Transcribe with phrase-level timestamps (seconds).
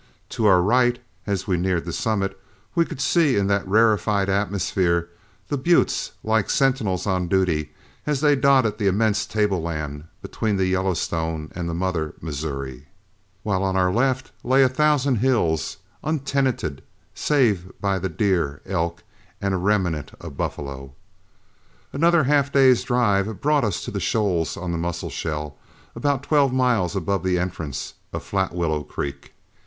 [0.29, 0.97] To our right,
[1.27, 2.35] as we neared the summit,
[2.73, 5.09] we could see in that rarefied atmosphere
[5.47, 7.71] the buttes, like sentinels on duty,
[8.07, 12.87] as they dotted the immense tableland between the Yellowstone and the mother Missouri,
[13.43, 16.81] while on our left lay a thousand hills, untenanted
[17.13, 19.03] save by the deer, elk,
[19.39, 20.95] and a remnant of buffalo.
[21.93, 25.57] Another half day's drive brought us to the shoals on the Musselshell,
[25.95, 29.33] about twelve miles above the entrance of Flatwillow Creek.